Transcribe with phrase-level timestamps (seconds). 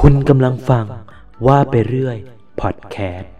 [0.00, 0.84] คุณกำลังฟัง
[1.46, 2.16] ว่าไปเรื่อย
[2.60, 3.32] พอดแคสต์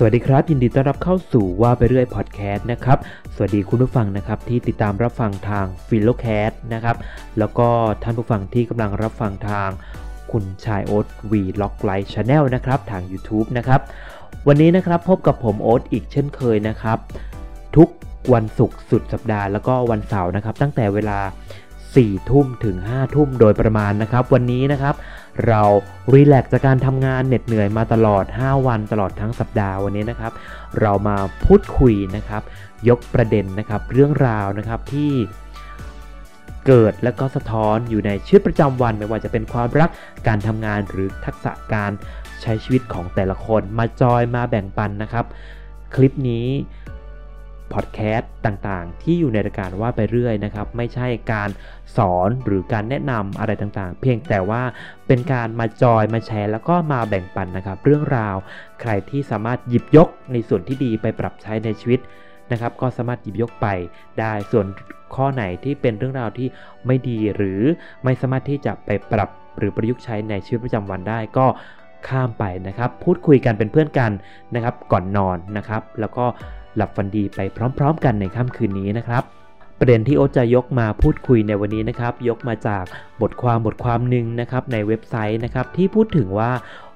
[0.00, 2.98] สวัสดีครับ ยินดีต้อนรับเข้าสู่ว่าไปเรื่อยพอดแคสต์นะครับ
[3.34, 6.96] สวัสดีคุณผู้ฟังนะครับที่ติดตามรับฟังทางฟิลโลแคสต์นะครับ
[7.38, 7.68] แล้วก็
[8.02, 9.68] ท่านผู้ฟังที่กำลังรับฟังทาง
[10.32, 13.80] คุณชายโอ๊ต Vlog Life Channel นะครับทาง YouTube นะครับ
[14.48, 16.98] วันนี้นะครับพบกับผมโอ๊ตอีกเช่นเคยนะครับ
[17.76, 17.88] ทุก
[18.32, 21.18] วันศุกร์สุดสัปดาห์แล้วก็วันเสาร์นะครับ ตั้งแต่เวลา
[21.74, 24.94] 4ทุ่มถึง5ทุ่มโดยประมาณนะครับ วันนี้นะครับ
[25.46, 25.62] เรา
[26.12, 30.32] relax จากการทำงานเหน็ดเหนื่อยมาตลอด 5 วันตลอดทั้งสัปดาห์วันนี้นะครับ
[30.80, 32.42] เรามาพูดคุยนะครับ
[32.88, 35.12] ยกประเด็นนะครับ เรื่องราวนะครับที่
[36.66, 39.90] เกิดและก็สะท้อนอยู่ในชีวิตประจำวัน ไม่ว่าจะเป็นความรัก
[40.26, 41.92] การทำงานหรือทักษะการ
[42.42, 45.24] ใช้ชีวิตของแต่ละคนมาจอยมาแบ่งปันนะครับ
[45.94, 46.46] คลิปนี้
[47.72, 51.48] พอดแคสต์ต่างๆ ที่อยู่ในรายการว่าไปเรื่อยนะครับ ไม่ใช่การ
[51.96, 54.62] สอนหรือการแนะนำอะไรต่างๆ เพียงแต่ว่า
[55.06, 58.36] เป็นการมาจอยมาแชร์ แล้วก็มาแบ่งปันนะครับ เรื่องราว
[58.80, 62.00] ใครที่สามารถหยิบยกในส่วนที่ดีไปปรับใช้ในชีวิต
[62.52, 63.66] นะครับ ก็สามารถหยิบยกไป
[64.20, 64.66] ได้ส่วน
[65.14, 66.48] ข้อไหนที่เป็นเรื่องราวที่
[66.86, 67.60] ไม่ดีหรือ
[68.04, 71.46] ไม่สามารถที่จะไปปรับหรือประยุกต์ใช้ในชีวิตประจำวันได้ก็
[72.08, 74.10] ข้ามไปนะครับ พูดคุยกันเป็นเพื่อนกัน
[74.54, 76.24] นะครับ ก่อนนอนนะครับ แล้วก็
[76.78, 77.40] หลับฝันดีไป
[77.78, 79.22] พร้อม ๆ กันในค่ำคืนนี้นะครับ
[79.78, 82.84] ประเด็นที่โอ๊ตจะยกมาพูดคุยในวันนี้นะครับ ยกมาจาก
[83.22, 86.50] บทความบทความหนึ่งนะครับในเว็บไซต์นะครับที่พูดถึงว่า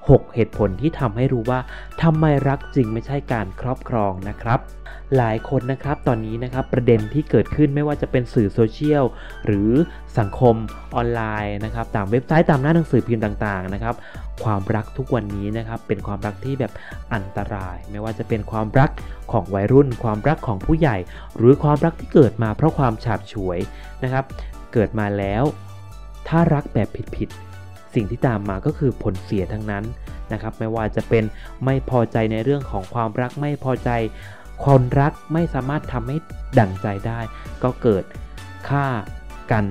[0.09, 1.59] 6 เหตุผลที่ทำให้รู้ว่า
[2.01, 4.59] ทำไมรักจริงไม่ใช่การครอบครองนะครับ
[5.17, 9.03] หลายคนนะครับตอนนี้นะครับประเด็นที่เกิดขึ้นไม่ว่าจะเป็นสื่อโซเชียล
[9.45, 9.71] หรือ
[10.19, 10.55] สังคม
[10.95, 13.95] ออนไลน์นะครับตามเว็บไซต์ตามหน้าหนังสือพิมพ์ต่างๆนะครับ
[14.43, 16.71] ความรักทุกวันนี้นะครับเป็นความรักที่แบบ
[17.13, 18.89] อันตราย ไม่ว่าจะเป็นความรัก
[19.31, 20.97] ของวัยรุ่น ความรักของผู้ใหญ่
[21.37, 23.59] หรือความรักที่เกิดมาเพราะความฉาบฉวย
[24.03, 24.23] นะครับ
[24.73, 25.43] เกิดมาแล้ว
[26.27, 27.52] ถ้ารักแบบผิดๆ
[27.95, 29.83] สิ่งที่ตามมาก็คือผลเสียทั้งนั้น
[30.33, 31.23] นะครับไม่ว่าจะเป็น
[31.65, 33.89] ไม่พอใจในเรื่องของความรักไม่พอใจ
[34.63, 36.17] ความรักไม่สามารถทำให้
[36.59, 37.19] ดั่งใจได้
[37.63, 38.03] ก็เกิด
[38.69, 38.85] ฆ่า
[39.51, 39.65] กัน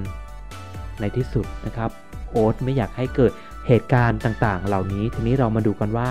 [1.01, 1.91] ในที่สุดนะครับ
[2.31, 3.33] โอ๊ตไม่อยากให้เกิด
[3.67, 6.11] เหตุการณ์ต่างๆ เหล่านี้ทีนี้เรามาดูกันว่า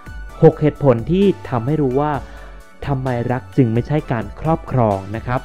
[0.00, 2.12] 6 เหตุผลที่ทำให้รู้ว่า
[2.86, 5.40] ทำไมรักจึงไม่ใช่การครอบครองนะครับ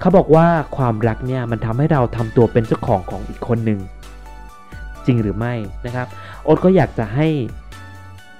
[0.00, 0.46] เขาบอกว่า
[0.76, 3.80] ความรักเนี่ยมันทำให้เราทำตัวเป็นเจ้าของของอีกคนหนึ่ง
[5.06, 5.54] จริงหรือไม่
[5.86, 6.06] นะครับ
[6.44, 7.28] โอ๊ตก็อยากจะให้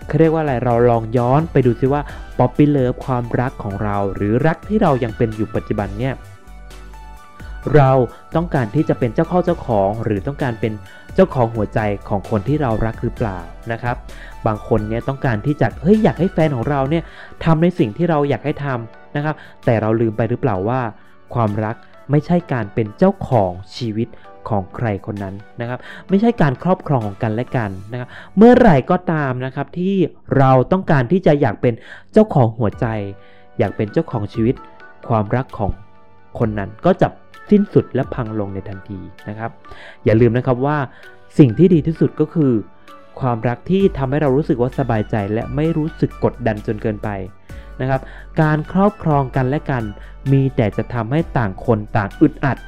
[0.08, 2.02] เขาเรียกว่าอะไรเราลองย้อนไปดูซิว่า
[2.38, 6.14] ป๊อปปี้เลิฟความรักของเรา หรือรักที่เรายังเป็นอยู่ปัจจุบันเนี่ย
[7.74, 7.90] เรา
[8.36, 10.72] ต้องการที่จะเป็นเจ้าข้อเจ้าของ หรือต้องการเป็น
[11.14, 13.38] เจ้าของหัวใจของคนที่เรารักหรือเปล่า
[13.72, 13.96] นะครับ
[14.46, 17.04] บางคนเนี่ยต้องการที่จะเฮ้ยอยากให้แฟนของเราเนี่ย
[17.44, 19.34] ทำในสิ่งที่เราอยากให้ทำนะครับ
[19.64, 20.80] แต่เราลืมไปหรือเปล่าว่า
[21.34, 21.76] ความรัก
[22.10, 24.08] ไม่ใช่การเป็นเจ้าของชีวิต
[24.48, 29.94] ของใครคนนั้นนะครับ ไม่ใช่การครอบครองของกันและกันนะครับ เมื่อไหร่ก็ตามนะครับที่
[30.38, 31.74] เราต้องการที่จะอยากเป็น
[32.12, 32.86] เจ้าของหัวใจ
[33.58, 34.54] อยากเป็นเจ้าของชีวิต
[35.08, 35.70] ความรักของ
[36.38, 37.08] คนนั้นก็จะ
[37.50, 38.98] สิ้นสุดและพังลงในทันที
[39.28, 39.50] นะครับ
[40.04, 40.78] อย่าลืมนะครับว่า
[41.38, 42.52] สิ่งที่ดีที่สุดก็คือ
[43.20, 47.08] ความรักที่ทำให้เรารู้สึกว่าสบายใจ และไม่รู้สึกกดดันจนเกินไป
[47.80, 48.00] นะครับ
[48.40, 49.82] การครอบครองกันและกัน
[50.32, 52.58] มีแต่จะทำให้ต่างคนต่างอึดอัด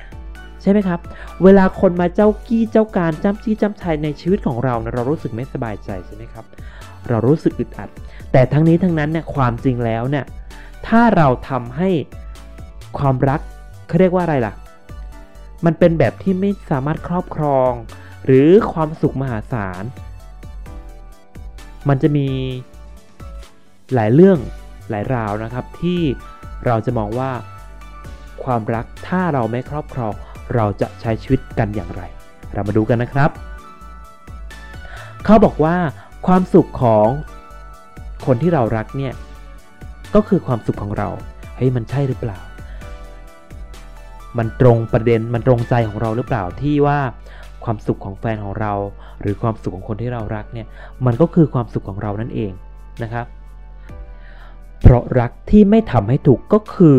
[0.64, 1.00] ใช่ไหมครับ
[1.44, 6.44] เวลาคนมาเจ้ากี้เจ้าการจ้ำจี้จ้ำชัยในชีวิตของเรานะเรารู้สึกไม่สบายใจใช่ไหมครับ
[7.08, 7.88] เรารู้สึกอึดอัด
[8.32, 10.24] แต่ทั้งนี้ทั้งนั้นเนี่ยความจริงแล้วเนี่ย
[10.86, 11.90] ถ้าเราทำให้
[12.98, 13.40] ความรัก
[13.88, 14.54] เขาเรียกว่าอะไรล่ะ
[15.64, 17.72] มันเป็นแบบที่ไม่สามารถครอบครอง
[18.26, 19.84] หรือความสุขมหาศาล
[21.88, 22.26] มันจะมี
[23.94, 24.38] หลายเรื่อง
[24.90, 26.00] หลายราวนะครับที่
[26.66, 27.30] เราจะมองว่า
[28.44, 30.14] ความรักถ้าเราไม่ครอบครอง
[30.54, 32.02] เราจะใช้ชีวิตกันอย่างไร
[32.54, 33.30] เรามาดูกันนะครับ
[35.24, 35.76] เขาบอกว่า
[36.26, 37.08] ความสุขของ
[38.26, 39.12] คนที่เรารักเนี่ย
[40.14, 41.08] ก็คือความสุขของเรา
[41.56, 42.38] เฮ้ยมันใช่หรือเปล่า
[44.38, 46.98] มันตรงประเด็นมันตรงใจของเราหรือเปล่าที่ว่า
[47.64, 48.72] ความสุขของแฟนของเรา
[49.20, 50.66] หรือความสุขของคนที่เรารักเนี่ย
[51.06, 52.52] มันก็คือความสุขของเรานั่นเอง
[53.02, 53.26] นะครับ
[54.80, 56.98] เพราะรักที่ไม่ทำให้ถูกก็คือ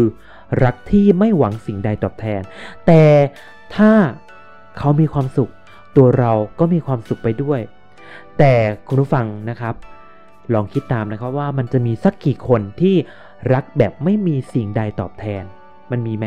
[0.63, 2.41] รักที่ไม่หวังสิ่งใดตอบแทน
[2.87, 3.03] แต่
[3.75, 3.91] ถ้า
[4.77, 5.51] เขามีความสุข
[5.97, 7.59] ตัวเราก็มีความสุขไปด้วย
[8.37, 8.53] แต่
[8.87, 9.75] คุณผู้ฟังนะครับ
[10.53, 12.95] ลองคิดตามนะครับว่ามันจะมีสักกี่คนที่
[13.53, 15.43] รักแบบไม่มีสิ่งใดตอบแทน
[15.91, 16.25] มันมีไหม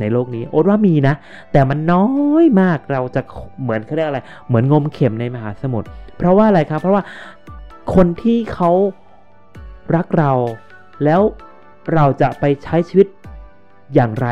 [0.00, 1.14] ในโลกนี้โอ๊ตว่ามีนะ
[1.52, 2.06] แต่มันน้อ
[2.42, 3.20] ยมากเราจะ
[3.62, 7.02] เหมือนเขาเรียกอะไร เหมือนงมเข็มในมหาสมุทรเพราะว่าอะไรครับ เพราะว่า
[7.94, 8.70] คนที่เขา
[9.96, 10.32] รักเรา
[11.04, 11.20] แล้ว
[11.94, 13.06] เราจะไปใช้ชีวิต
[13.94, 14.28] อย่างไร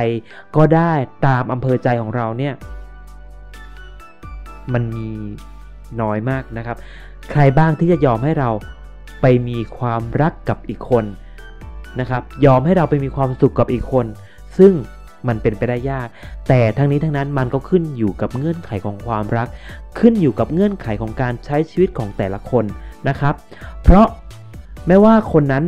[0.56, 0.92] ก็ได้
[1.26, 2.54] ตามอำเภอใจของเราเนี่ย
[4.72, 5.10] มันมี
[6.00, 6.76] น้อยมากนะครับ
[7.30, 8.50] ใครบ้างที่จะยอมให้เรา
[9.20, 11.04] ไปมีความรักกับอีกคน
[12.00, 14.06] นะครับ ยอมให้เราไปมีความสุขกับอีกคน
[14.58, 14.72] ซึ่ง
[15.28, 16.08] มันเป็นไปได้ยาก
[16.48, 19.48] แต่ทั้งนี้ทั้งนั้นมันก็ขึ้นอยู่กับเงื่อนไขของความรัก
[19.98, 22.64] ขึ้นอยู่กับเงื่อนไขของการใช้ชีวิตของแต่ละคน
[23.08, 23.34] นะครับ
[23.82, 24.06] เพราะ
[24.86, 25.64] ไม่ว่าคนนั้น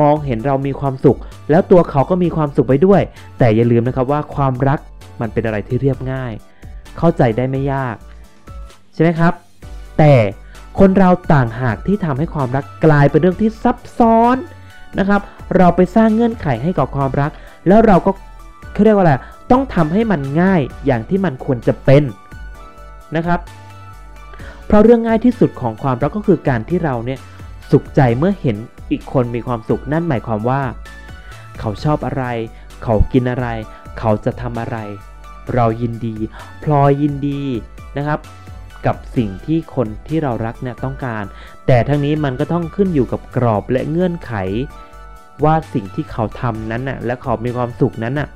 [0.00, 1.18] มองเห็นเรามีความสุข
[1.50, 3.02] แล้วตัวเขาก็มีความสุขไปด้วย
[3.38, 4.80] แต่อย่าลืมนะครับว่าความรัก
[5.20, 6.32] มันเป็นอะไรที่เรียบง่าย
[6.98, 7.96] เข้าใจได้ไม่ยาก
[8.94, 9.32] ใช่ไหมครับ
[9.98, 10.12] แต่
[10.78, 14.36] คนเราต่างหากที่ทำให้ความรักกลายเป็นเรื่องที่ซับซ้อน
[14.98, 15.20] นะครับ
[15.56, 17.30] เราไปสร้างเงื่อนไขให้กับความรัก
[17.68, 18.10] แล้วเราก็
[18.72, 19.14] เขาเรียกว่าอะไร
[19.50, 22.02] ต้องทำให้มันง่ายอย่างที่มันควรจะเป็น
[23.16, 23.40] นะครับ
[24.66, 27.18] เพราะเรื่องง่ายที่สุดของความรักก็คือการที่เราเนี่ย
[27.72, 28.56] สุขใจเมื่อเห็น
[28.90, 30.62] อีกคนมีความสุขนั่นหมายความว่า
[31.60, 32.24] เขาชอบอะไร
[32.82, 33.46] เขากินอะไร
[33.98, 34.76] เขาจะทำอะไร
[35.54, 36.16] เรายินดี
[36.62, 37.42] พลอยยินดี
[37.96, 38.20] นะครับ
[38.86, 41.24] กับสิ่งที่คนที่เรารักเนี่ยต้องการ
[41.66, 44.32] แต่ทั้งนี้มันก็ต้องขึ้นอยู่กับกรอบและเงื่อนไข
[45.44, 48.28] ว่าสิ่งที่เขาทำนั้นน่ะและเขามีความสุขนั้นน่ะ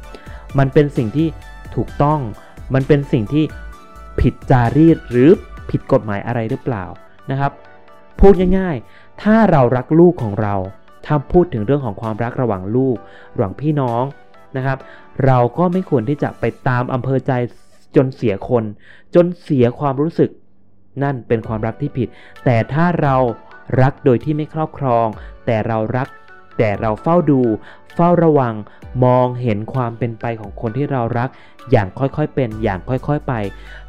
[0.59, 1.29] มันเป็นสิ่งที่
[1.77, 2.21] ถูกต้อง
[2.75, 3.45] มันเป็นสิ่งที่
[4.21, 5.31] ผิดจารีตหรือ
[5.71, 6.85] ผิดกฎหมายอะไรหรือเปล่า
[7.31, 7.53] นะครับ
[8.21, 10.55] พูดง่ายๆ ถ้าเรารักลูกของเรา
[11.07, 12.97] ถ้าพูดถึงเรื่องของความรักระหว่างลูก
[13.35, 14.03] ระหว่างพี่น้อง
[14.57, 14.79] นะครับ
[15.27, 17.33] เราก็ไม่ควรที่จะไปตามอำเภอใจ
[17.97, 18.65] จนเสียคน
[19.15, 20.31] จนเสียความรู้สึก
[21.03, 22.09] นั่นเป็นความรักที่ผิด
[22.45, 23.17] แต่ถ้าเรา
[23.83, 25.07] รักโดยที่ไม่ครอบครอง
[25.47, 26.09] แต่เรารัก
[26.59, 27.41] แต่เราเฝ้าดู
[27.95, 28.55] เฝ้าระวัง
[29.05, 31.29] มองเห็นความเป็นไปของคนที่เรารัก
[31.71, 33.33] อย่างค่อยๆเป็น อย่างค่อยๆไป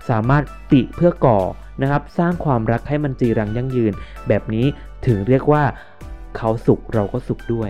[0.10, 1.40] สามารถติเพื่อก่อ
[1.82, 3.94] นะครับ สร้างความรักให้มันจีรังยั่งยืน
[4.28, 4.66] แบบนี้
[5.06, 5.64] ถึงเรียกว่า
[6.38, 7.70] เขาสุขเราก็สุขด้วย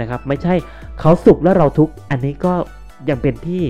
[0.00, 0.54] นะครับ ไม่ใช่
[1.00, 2.52] เขาสุขแล้วเราทุกข์อันนี้ก็
[3.08, 3.62] ยังเป็นที่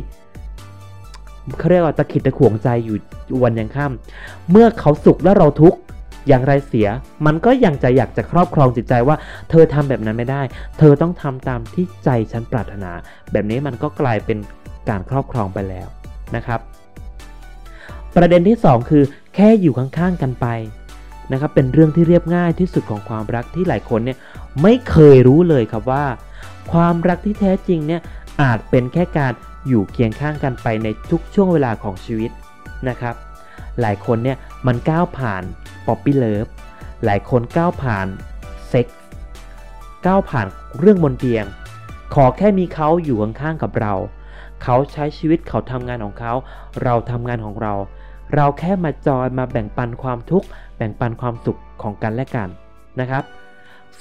[1.59, 5.79] เขาเรียกว่าตะขิดตะขวงใจอยู่วันยังค่ำเมื่อเขาสุขแล้วเราทุกข์
[6.29, 6.89] อย่างไรเสีย
[7.27, 9.17] มันก็ยังจะอยากจะครอบครองจิตใจว่า
[9.51, 10.43] เธอทำแบบนั้นไม่ได้
[10.79, 12.93] เธอต้องทำตามที่ใจฉันปรารถนา
[13.33, 14.39] แบบนี้มันก็กลายเป็น
[14.89, 15.89] การครอบครองไปแล้ว
[16.37, 16.61] นะครับ
[18.17, 19.03] ประเด็นที่ 2 คือ
[19.35, 20.47] แค่อยู่ข้างๆกันไป
[21.33, 24.19] นะครับเป็นเรื่องที่เรียบง่ายที่สุดของความรักที่หลายคนเนี่ย
[24.63, 26.05] ไม่เคยรู้เลยครับว่า
[26.73, 28.01] ความรักที่แท้จริงเนี่ย
[28.43, 29.33] อาจเป็นแค่การ
[29.69, 32.31] อยู่เคียงข้างกันไปในทุกช่วงเวลาของชีวิต
[32.89, 33.15] นะครับ
[33.81, 34.37] หลายคนเนี่ย
[34.67, 35.43] มันก้าวผ่าน
[35.87, 36.47] puppy love
[37.05, 38.07] หลายคนก้าวผ่าน
[38.69, 38.99] เซ็กส์
[40.07, 40.47] ก้าวผ่าน
[40.79, 41.45] เรื่องบนเตียง
[42.15, 43.95] ขอแค่มีเขาอยู่ข้างๆกับเรา
[44.63, 46.33] เขาใช้ชีวิตเขาทำงานของเขา
[46.83, 47.75] เราทำงานของเรา
[48.35, 50.47] เราแค่มาจอยมาแบ่งปันความทุกข์
[50.77, 52.49] แบ่งปันความสุขของกันและกัน
[53.01, 53.25] นะครับ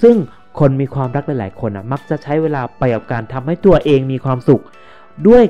[0.02, 0.16] ซึ่ง
[0.58, 4.62] คนมีความรักหลายๆคนอะมักจะใช้เวลาไปกับการทำให้ตัวเองมีความสุข
[5.28, 5.44] ด้วย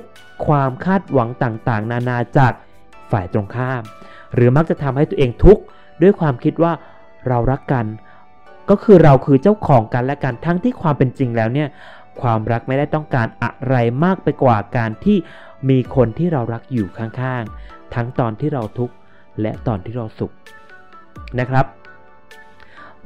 [0.47, 2.53] ความคาดหวังต่างๆ นานาจาก
[3.11, 3.83] ฝ่ายตรงข้าม
[4.35, 5.63] หรือมักจะทำให้ตัวเองทุกข์
[6.03, 6.73] ด้วยความคิดว่า
[7.29, 7.87] เรารักกัน
[8.71, 11.69] ก็คือเราคือเจ้าของกันและกันทั้งที่ความเป็นจริงแล้วเนี่ย
[12.21, 15.19] ความรักไม่ได้ต้องการอะไรมากไปกว่าการที่
[15.71, 18.94] มีคนที่เรารักอยู่ข้างๆ ทั้งตอนที่เราทุกข์
[19.40, 20.33] และตอนที่เราสุข
[21.40, 21.66] นะครับ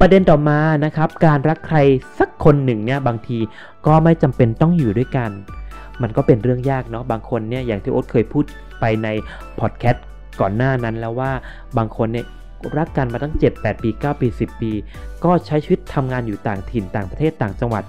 [0.01, 1.79] ประเด็นต่อมานะครับ การรักใคร
[2.19, 3.39] สักคนหนึ่งเนี่ยบางที
[3.87, 5.31] ก็ไม่จำเป็นต้องอยู่ด้วยกัน
[6.03, 8.45] มันก็เป็นเรื่องยากเนาะบางคนเนี่ยอย่างที่โอ๊ตเคยพูด
[8.81, 9.09] ไปใน
[9.61, 10.05] พอดแคสต์
[10.41, 11.33] ก่อนหน้านั้นแล้วว่า
[11.79, 12.27] บางคนเนี่ย
[12.79, 14.71] รักกันมาตั้ง 7 8 ปี 9 ปี 10 ปี
[15.25, 17.85] ก็ใช้ชีวิตทำงานอยู่ต่างถิ่นต่างประเทศต่างจังหวัด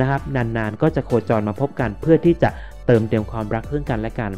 [0.00, 2.48] นะครับ นานๆ ก็จะโคจรมาพบกันเพื่อที่จะ
[2.86, 4.32] เติมเต็มความรักเพื่อกันและกัน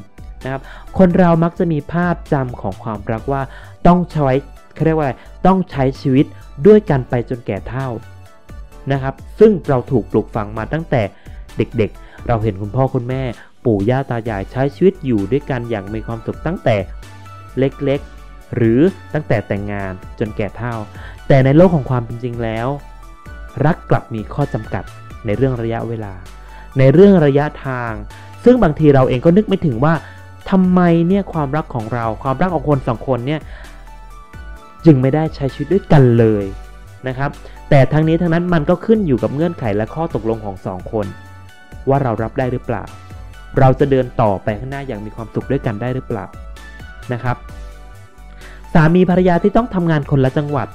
[0.45, 0.63] นะครับ
[0.99, 3.43] คนเรามักจะมีภาพจำของความรักว่า
[3.87, 4.29] ต้องใช้
[4.75, 5.15] เขาเรียกว่าอะไร
[5.47, 6.27] ต้องใช้ชีวิต
[6.67, 7.89] ด้วยกันไปจนแก่เฒ่า
[8.93, 11.03] นะครับ ซึ่งเราถูกปลูกฝังมาตั้งแต่
[11.57, 13.23] เด็กๆ เราเห็นคุณพ่อคุณแม่
[13.65, 16.77] ปู่ย่าตายายใช้ชีวิตอยู่ด้วยกันอย่างมีความสุขตั้งแต่
[17.59, 18.81] เล็กๆ หรือ
[19.15, 20.75] ตั้งแต่แต่งงานจนแก่เฒ่า
[21.29, 22.69] แต่ในโลกของความเป็นจริงแล้ว
[23.65, 24.85] รักกลับมีข้อจำกัด
[25.27, 26.13] ในเรื่องระยะเวลา
[26.79, 27.93] ในเรื่องระยะทาง
[28.45, 29.95] ซึ่งบางทีเราเองก็นึกไม่ถึงว่า
[30.51, 33.41] ทำไมเนี่ยความรักของเรา ความรักของคนสองคนเนี่ย
[34.87, 36.45] จึงไม่ได้ใช้ชีวิตด้วยกันเลย
[37.09, 37.31] นะครับ
[37.71, 41.07] แต่ทั้งนี้ทั้งนั้นมันก็ขึ้นอยู่กับเงื่อนไขและข้อตกลงของสองคน
[41.89, 42.83] ว่าเรารับได้หรือเปล่า
[43.59, 46.25] เราจะเดินต่อไปข้างหน้าอย่างมีความสุขด้วยกันได้หรือเปล่า
[47.13, 47.37] นะครับ
[48.75, 50.69] สามีภรรยาที่ต้องทำงานคนละจังหวัด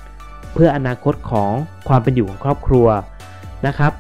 [0.54, 1.52] เพื่ออนาคตของ
[1.88, 2.88] ความเป็นอยู่ของครอบครัว
[3.68, 3.92] นะครับ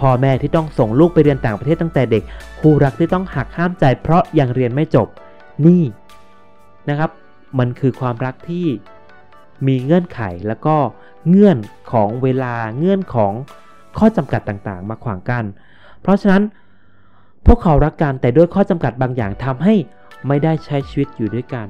[0.00, 2.22] พ่อแม่ที่ต้องส่งลูกไปเรียนต่างประเทศตั้งแต่เด็ก
[2.60, 5.08] คู่รักที่ต้องหักห้ามใจ เพราะยังเรียนไม่จบ
[5.66, 5.82] นี่
[6.88, 7.10] นะครับ
[7.58, 8.66] มันคือความรักที่
[9.66, 10.76] มีเงื่อนไขแล้วก็
[11.28, 11.58] เงื่อน
[11.92, 13.32] ของเวลาเงื่อนของ
[13.98, 15.44] ข้อจำกัดต่างๆ มาขวางกัน
[16.02, 16.42] เพราะฉะนั้น
[17.46, 19.74] พวกเขารักกันแต่ด้วยข้อจำกัดบางอย่างทำให้
[20.28, 21.66] ไม่ได้ใช้ชีวิตอยู่ด้วยกัน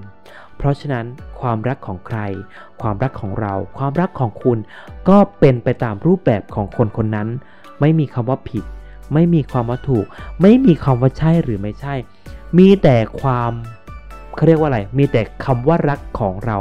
[0.56, 1.06] เพราะฉะนั้น
[1.40, 2.18] ความรักของใคร
[2.82, 4.58] ความรักของเรา ความรักของคุณ
[5.08, 7.28] ก็เป็นไปตามรูปแบบของคนคนนั้น
[7.80, 8.64] ไม่มีคำว่าผิด
[9.14, 10.06] ไม่มีความว่าถูก
[10.42, 11.94] ไม่มีคำว่าใช่หรือไม่ใช่
[12.58, 13.52] มีแต่ความ
[14.34, 16.56] เขาเรียกว่าอะไร มีแต่คำว่ารักของเรา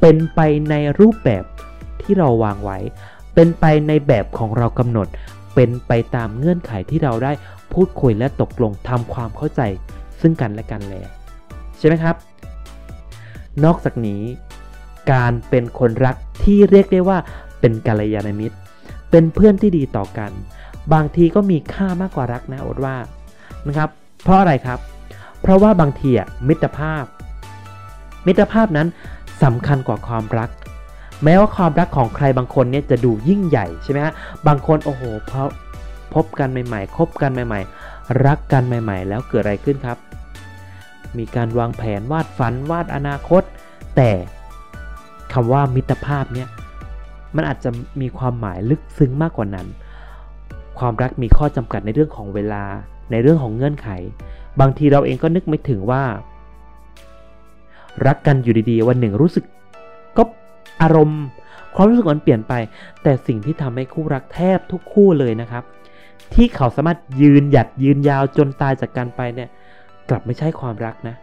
[0.00, 0.40] เป็นไป
[0.70, 1.44] ในรูปแบบ
[2.02, 2.78] ที่เราวางไว้
[3.34, 5.06] เป็นไปในแบบของเรากำหนด
[5.54, 7.32] เป็นไปตามเงื่อนไขที่เราได้
[7.72, 9.60] พูดคุยและตกลงทำความเข้าใจ
[10.20, 11.08] ซึ่งกันและกันแล้ว
[11.78, 12.16] ใช่ไหมครับ
[13.64, 14.22] นอกจากนี้
[15.12, 17.18] การเป็นคนรักที่เรียกได้ว่า
[17.60, 18.56] เป็นกัลยาณมิตร
[19.10, 20.30] เป็นเพื่อนที่ดีต่อกัน
[20.92, 22.96] บางทีก็มีค่ามากกว่ารักนะอดว่า
[23.68, 23.88] นะครับ
[24.22, 24.78] เพราะอะไรครับ
[25.42, 27.04] เพราะว่าบางทีอะมิตรภาพ
[28.26, 28.88] มิตรภาพนั้น
[29.42, 30.50] สำคัญกว่าความรัก
[31.24, 34.14] แม้ว่าความรักของใครบางคนเนี่ยจะดูยิ่งใหญ่ใช่ไหมฮะ
[34.46, 35.48] บางคนโอ้โหพราะ
[36.14, 39.98] พบกันใหม่ๆคบกันใหม่ๆ รักกันใหม่ ๆ แล้วเกิดอะไรขึ้นครับ
[41.18, 43.42] มีการวางแผนวาดฝันวาดอนาคต
[43.96, 44.10] แต่
[45.32, 46.48] คำว่ามิตรภาพเนี่ย
[47.36, 47.70] มันอาจจะ
[48.00, 49.66] มีความหมายลึกซึ้งมากกว่านั้น
[50.78, 52.64] ความรักมีข้อจำกัดในเรื่องของเวลา
[53.10, 53.88] ในเรื่องของเงื่อนไข
[54.60, 56.02] บางทีเราเองก็นึกไม่ถึงว่า
[58.06, 59.44] รักกันอยู่ดีๆ วันหนึ่งรู้สึก
[60.16, 60.22] ก็
[60.82, 61.22] อารมณ์
[61.74, 62.54] ความรู้สึกมันเปลี่ยนไป
[63.02, 65.64] แต่สิ่งที่ทำให้คู่รักแทบทุกคู่เลยนะครับ
[66.34, 69.48] ที่เขาสามารถยืนหยัดยืนยาวจนตายจากกันไปเนี่ย
[70.08, 71.16] กลับไม่ใช่ความรักนะ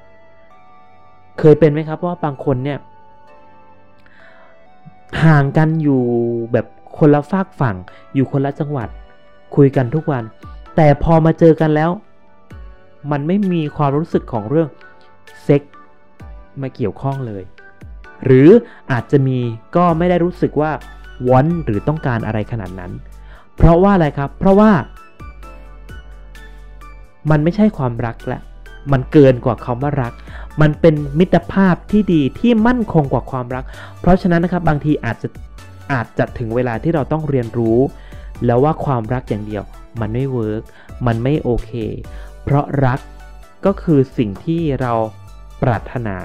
[1.40, 2.78] เคยเป็นไหมครับว่าบางคนเนี่ย
[5.24, 6.02] ห่างกันอยู่
[6.52, 6.66] แบบ
[6.98, 7.76] คนละฝากฝั่ง
[8.14, 8.90] อยู่คนละจังหวัด
[9.56, 10.24] คุยกันทุกวัน
[10.76, 11.92] แต่พอมาเจอกันแล้ว
[13.12, 14.70] มันไม่มีความรู้สึกของเรื่อง
[15.44, 15.62] เซ็ก
[16.62, 17.44] มาเกี่ยวข้องเลย
[18.26, 18.50] หรือ
[18.92, 19.40] อาจจะมี
[19.76, 20.72] ก็ไม่ได้รู้สึกว่า
[21.28, 22.92] วอนหรือต้องการอะไรขนาดนั้น
[23.56, 24.72] เพราะว่าอะไรครับ เพราะว่า
[27.30, 28.42] มันไม่ใช่ความรักแหละ
[28.92, 30.14] มันเกินกว่าคำว่ารัก
[30.62, 33.64] มันเป็นมิตรภาพที่ดีที่มั่นคงกว่าความรัก
[34.02, 35.28] เพราะฉะนั้นนะครับบางทีอาจจะ
[35.92, 37.80] อาจจะถึงเวลาที่เราต้องเรียนรู้
[38.46, 39.64] แล้วว่าความรักอย่างเดียว
[40.02, 40.62] มันไม่เวิร์ก
[41.08, 41.72] มันไม่โอเค
[42.44, 43.00] เพราะรัก
[43.66, 44.94] ก็คือสิ่งที่เรา
[45.64, 46.18] ปรารถนา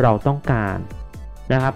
[0.00, 0.78] เราต้องการ
[1.52, 1.74] นะครับ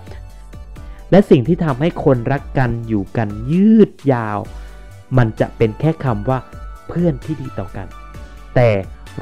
[1.11, 4.39] และสิ่งที่ทำให้คนรักกันอยู่กันยืดยาว
[5.19, 6.39] มันจะเป็นแค่คำว่า
[6.89, 7.87] เพื่อนที่ดีต่อกัน
[8.55, 8.69] แต่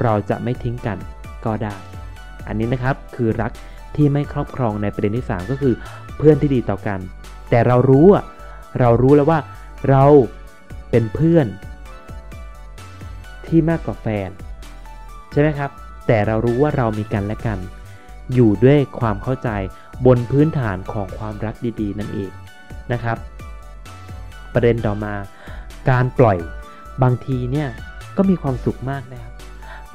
[0.03, 0.97] เราจะไม่ทิ้งกัน
[1.45, 1.75] ก็ได้
[2.47, 3.51] อันนี้นะครับคือรัก
[3.95, 5.73] ที่ไม่ครอบครองในประเด็นที่ 3 ก็คือ
[6.17, 6.99] เพื่อนที่ดีต่อกัน
[7.49, 8.23] แต่เรารู้อะ
[8.79, 9.39] เรารู้แล้วว่า
[9.89, 10.05] เรา
[10.89, 11.47] เป็นเพื่อน
[13.47, 14.29] ที่มากกว่าแฟน
[15.31, 15.71] ใช่ไหมครับ
[16.07, 17.59] แต่เรารู้ว่าเรามีกันและกัน
[18.33, 19.49] อยู่ด้วยความเข้าใจ
[20.05, 22.31] บนพื้นฐานของความรักดีๆ นั่นเอง
[22.93, 23.17] นะครับ
[24.53, 25.13] ประเด็นต่อมา
[25.89, 26.37] การปล่อย
[27.03, 27.69] บางทีเนี่ย
[28.17, 29.28] ก็มีความสุขมากนะครับ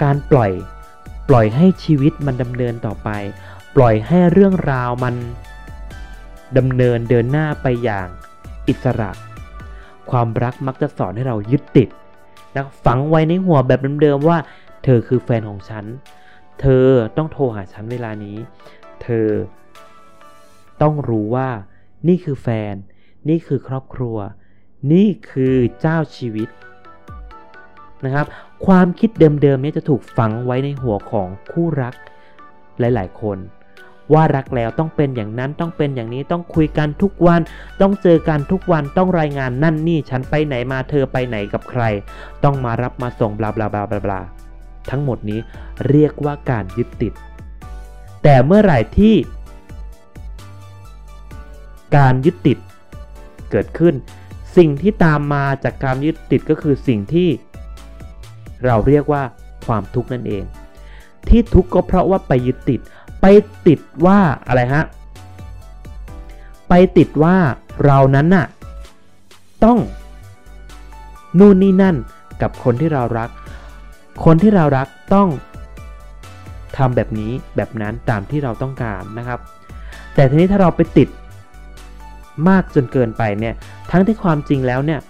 [0.03, 0.53] การปล่อย
[1.29, 3.09] ปล่อยให้ชีวิตมันดำเนินต่อไป
[3.77, 5.15] ปล่อยให้เรื่องราวมัน
[6.57, 8.09] ดำเนินเดินหน้าไปอย่าง
[8.69, 9.11] อิสระ
[10.11, 11.89] ความรักมักจะสอนให้เรายึดติด
[12.57, 14.39] นะฝังไว้ในหัวแบบเดิมๆว่า
[14.85, 15.85] เธอคือแฟนของฉัน
[16.61, 16.87] เธอ
[17.17, 18.37] ต้องโทรหาฉันเวลานี้
[19.03, 19.29] เธอ
[20.83, 21.49] ต้องรู้ว่า
[22.09, 22.75] นี่คือแฟน
[23.29, 24.17] นี่คือครอบครัว
[24.93, 26.49] นี่คือเจ้าชีวิต
[28.07, 28.27] นะครับ
[28.67, 31.95] ความคิดเดิมๆนี้จะถูกฝังไว้ในหัวของคู่รัก
[32.79, 33.39] หลาย ๆ คน
[34.13, 37.41] ว่ารักแล้วต้องเป็นอย่างนั้นต้องเป็นอย่างนี้ต้องคุยกันทุกวัน
[37.81, 41.83] ต้องเจอกันทุกวันต้องรายงานนั่นนี่ฉันไปไหนมาเธอไปไหนกับใคร
[42.45, 44.21] ต้องมารับมาส่งบลาบลาบลาบลาบลา
[44.91, 45.41] ทั้งหมดนี้
[45.89, 47.13] เรียกว่าการยึดติด
[48.23, 49.15] แต่เมื่อไหร่ที่
[51.97, 52.59] การยึดติด
[53.51, 53.95] เกิดขึ้น
[54.57, 57.29] สิ่งที่ตามมาจากการยึดติดก็คือสิ่งที่
[58.65, 59.23] เราเรียกว่า
[59.67, 60.45] ความทุกข์นั่นเอง
[61.29, 62.81] ที่ทุกข์ก็เพราะว่าไปยึดติด
[63.21, 63.27] ไป
[63.67, 64.85] ติดว่าอะไรฮะ
[66.69, 67.37] ไปติดว่า
[67.85, 68.47] เรานั้นน่ะ
[69.65, 69.79] ต้อง
[71.39, 71.97] นู่นนี่นั่น
[72.43, 73.31] กับคนที่เรารัก
[74.25, 75.29] คนที่เรารักต้อง
[76.77, 79.41] ทำแบบนี้แบบนั้นตามที่เราต้องการนะครับ
[80.15, 81.09] แต่ทีนี้ถ้าเราไปติด
[82.49, 83.55] มากจนเกินไปเนี่ย
[83.91, 85.01] ทั้งที่ความจริงแล้วเนี่ย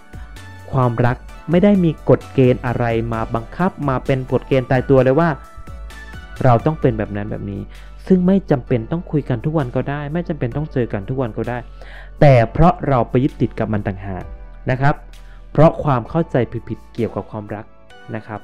[0.73, 1.17] ความรัก
[1.51, 5.29] ไม่ได้มีกฎเกณฑ์อะไรมาบังคับมาเป็นกฎเกณฑ์ตายตัวเลยว่า
[6.45, 7.61] เราต้องเป็นแบบนั้นแบบนี้
[8.07, 11.59] ซึ่งไม่จำเป็นต้องคุยกันทุกวันก็ได้ ไม่จำเป็นต้องเจอกันทุกวันก็ได้
[12.21, 14.25] แต่เพราะเราไปยึดติดกับมันต่างหาก
[14.71, 14.95] นะครับ
[15.53, 16.37] เพราะความเข้าใจ
[16.69, 17.65] ผิดๆเกี่ยวกับความรัก
[18.15, 18.41] นะครับ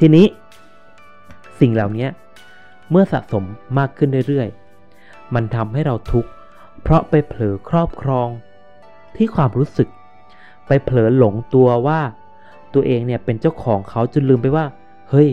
[0.00, 0.26] ทีนี้
[1.60, 2.08] สิ่งเหล่านี้
[2.90, 3.44] เมื่อสะสม
[3.78, 6.30] มากขึ้นเรื่อยๆ มันทำให้เราทุกข์
[6.82, 8.28] เพราะไปเผลอครอบครอง
[9.16, 9.88] ที่ความรู้สึก
[10.66, 12.00] ไปเผลอหลงตัวว่า
[12.74, 14.64] ตัวเองเนี่ยเป็นเจ้าของเขาจนลืมไปว่า
[15.10, 15.28] เฮ้ย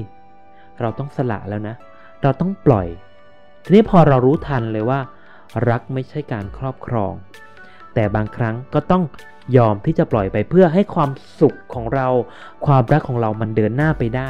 [0.80, 1.76] เราต้องสละแล้วนะ
[2.22, 2.88] เราต้องปล่อย
[3.64, 5.00] ทีนี้พอเรารู้ทันเลยว่า
[5.70, 7.14] รักไม่ใช่การครอบครอง
[7.94, 9.04] แต่บางครั้งก็ต้อง
[9.58, 12.08] ยอมที่จะปล่อยไปเพื่อให้ความสุขของเรา
[12.66, 14.22] ความรักของเรามันเดินหน้าไปได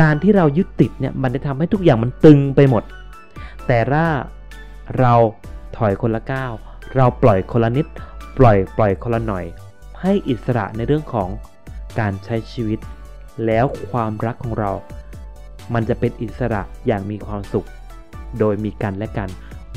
[0.00, 2.82] การที่เรายึดติดเนี่ยมันจะทำให้ทุกอย่างมันตึงไปหมด
[3.66, 4.06] แต่ถ้า
[5.00, 5.14] เรา
[5.76, 6.52] ถอยคนละก้าว
[6.94, 7.86] เราปล่อยคนละนิด
[8.38, 9.44] ปล่อยปล่อยคนละหน่อย
[10.00, 11.28] ให้อิสระในเรื่องของ
[11.98, 12.78] การใช้ชีวิต
[13.46, 14.70] แล้วความรักของเรา
[15.74, 17.66] มันจะเป็นอิสระอย่างมีความสุข
[18.38, 19.28] โดยมีกันและกัน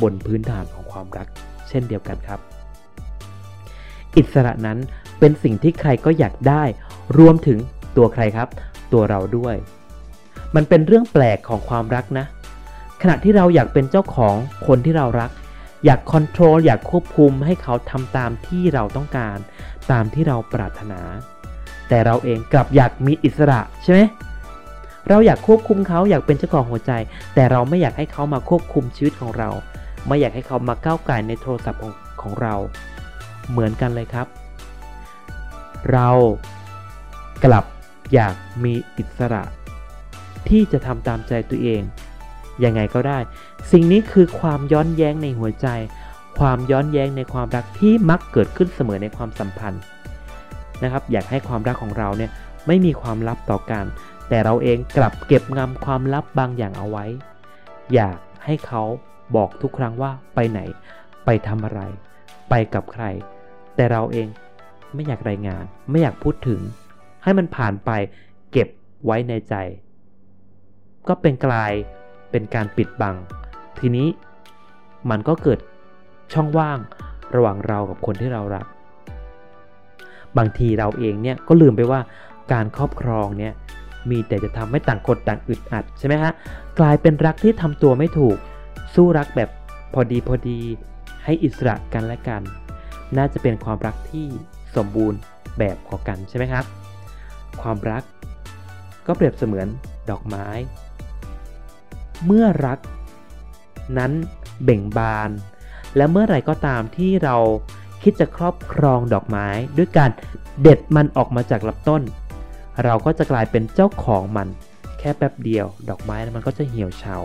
[0.01, 1.27] บนพื้นฐานของความรัก
[1.67, 2.39] เช่นเดียวกันครับ
[4.17, 4.77] อิสระนั้น
[5.19, 6.63] เป็นสิ่งที่ใครก็อยากได้
[7.17, 7.59] รวมถึง
[7.97, 8.47] ตัวใครครับ
[8.93, 9.55] ตัวเราด้วย
[10.55, 12.25] มันเป็นเรื่องแปลกของความรักนะ
[13.01, 14.35] ขณะที่เราอยากเป็นเจ้าของ
[14.67, 15.31] คนที่เรารัก
[15.85, 19.37] อยากคอนโทรลอยากควบคุมให้เขาทำตามที่เราต้องการ
[19.91, 21.01] ตามที่เราปรารถนา
[21.89, 24.01] แต่เราเองกลับอยากมีอิสระใช่ไหม
[25.09, 26.91] เราอยากควบคุมเขาอยากเป็นเจ้าของหัวใจ
[27.35, 29.49] แต่เราไม่อยากให้เขามาควบคุมชีวิตของเรา
[30.07, 32.55] ไม่อยากให้เขามาก้าวไก่ในโทรศัพท์ของของเรา
[33.49, 34.27] เหมือนกันเลยครับ
[35.91, 36.09] เรา
[37.43, 37.65] กลับ
[38.13, 39.43] อยากมีอิสระ
[40.49, 41.81] ที่จะทำตามใจตัวเอง
[42.63, 43.19] ยังไงก็ได้
[43.71, 45.67] สิ่งนี้คือความย้อนแย้งในหัวใจ
[46.39, 49.81] ความย้อนแย้งในความรักที่มักเกิดขึ้นเสมอในความสัมพันธ์
[50.83, 52.31] นะครับ อยากให้ความรักของเราเนี่ย
[52.67, 53.85] ไม่มีความลับต่อกัน
[54.29, 57.05] แต่เราเองกลับเก็บงำความลับบางอย่างเอาไว้
[57.93, 58.83] อยากให้เขา
[59.35, 60.59] บอกทุกครั้งว่าไปไหน
[61.25, 61.81] ไปทำอะไร
[62.49, 63.03] ไปกับใคร
[63.75, 64.27] แต่เราเอง
[64.93, 66.61] ไม่อยากรายงาน ไม่อยากพูดถึง
[67.23, 67.91] ให้มันผ่านไป
[68.51, 68.67] เก็บ
[69.05, 69.55] ไว้ในใจ
[71.07, 71.71] ก็เป็นกลาย
[72.31, 73.15] เป็นการปิดบัง
[73.79, 74.07] ทีนี้
[75.09, 75.59] มันก็เกิด
[76.33, 76.77] ช่องว่าง
[77.35, 78.65] ระหว่างเรากับคนที่เรารัก
[80.37, 81.99] บางทีเราเองเนี่ยก็ลืมไปว่า
[82.51, 83.53] การครอบครองเนี่ย
[84.09, 86.31] มีแต่จะทำให้ต่างคนต่างอึดอัดใช่ไหมฮะ
[86.79, 88.37] กลายเป็นรักที่ทำตัวไม่ถูก
[88.95, 89.49] สู้รักแบบ
[89.93, 90.59] พอดีพอดี
[91.23, 92.41] ให้อิสระกันและกัน
[93.17, 94.27] น่าจะเป็นความรักที่
[94.75, 95.19] สมบูรณ์
[95.59, 96.65] แบบกว่ากันใช่ไหมครับ
[97.61, 98.03] ความรัก
[99.07, 99.67] ก็เปรียบเสมือน
[100.09, 100.47] ดอกไม้
[102.25, 102.79] เมื่อรัก
[103.97, 104.11] นั้น
[104.63, 105.29] เบ่งบาน
[105.95, 107.37] และเมื่อไหร่ก็ตามที่เรา
[108.03, 109.47] คิดจะครอบครองดอกไม้
[109.77, 110.09] ด้วยการ
[110.61, 112.01] เด็ดมันออกมาจากลำต้น
[112.83, 114.47] เราก็จะกลายเป็นเจ้าของมัน
[114.99, 117.17] แค่แป๊บเดียว ดอกไม้มันก็จะเหี่ยวเฉา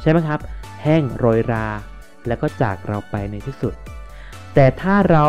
[0.00, 0.40] ใช่ไหมครับ
[0.82, 1.66] แห้งโรยรา
[2.26, 3.74] แล้วก็จากเราไปในที่สุด
[4.54, 5.24] แต่ถ้าเรา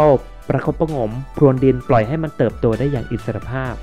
[0.49, 3.73] ประคบประงมพรวนดินปล่อยให้มันเติบโตได้อย่างอิสรภาพ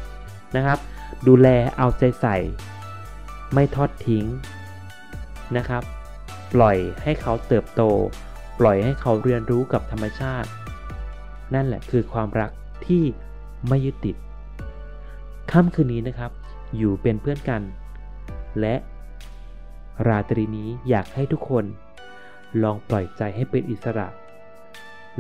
[0.57, 0.79] นะครับ
[1.27, 1.49] ดูแล
[1.79, 2.37] เอาใจใส่
[3.55, 4.25] ไม่ทอดทิ้ง
[5.57, 5.83] นะครับ
[6.55, 7.83] ปล่อยให้เขาเติบโต
[8.61, 10.49] ปล่อยให้เขาเรียนรู้กับธรรมชาติ
[11.55, 12.51] นั่นแหละคือความรัก
[12.87, 13.05] ที่
[13.69, 14.17] ไม่ยึดติด
[15.53, 16.31] ค่ำคืนนี้นะครับ
[16.77, 17.63] อยู่เป็นเพื่อนกัน
[18.61, 18.75] และ
[20.07, 21.65] ราตรีนี้อยากให้ทุกคน
[22.63, 24.09] ลองปล่อยใจให้เป็นอิสระ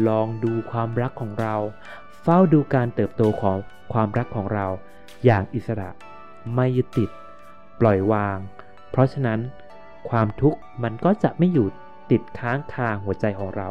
[0.07, 1.55] ลองดูความรักของเรา
[2.23, 3.57] เฝ้าดูการเติบโตของ
[3.93, 4.67] ความรักของเรา
[5.25, 5.91] อย่างอิสระ
[6.55, 7.11] ไม่ยึดติด
[7.81, 8.39] ปล่อยวาง
[8.91, 9.41] เพราะฉะนั้น
[10.11, 11.67] ความทุกข์มันก็จะไม่อยู่
[12.11, 13.69] ติดค้างคาหัวใจของเรา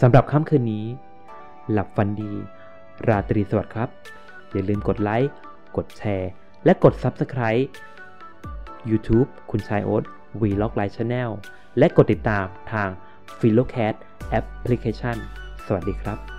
[0.00, 0.86] สำหรับค่ำคืนนี้
[1.70, 2.32] หลับฝันดี
[3.08, 3.88] ราตรีสวัสดิ์ครับ
[4.52, 5.32] อย่าลืมกดไลค์
[5.76, 6.30] กดแชร์
[6.64, 7.64] และกด Subscribe
[8.90, 10.04] YouTube คุณชายโอ๊ต
[10.40, 11.30] Vlog Live Channel
[11.78, 12.88] และกดติดตามทาง
[13.38, 13.94] p h i l o c a t
[14.38, 15.16] Application
[15.66, 16.33] สวัสดีครับ